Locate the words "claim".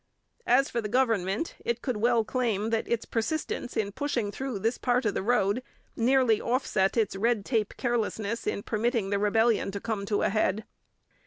2.23-2.71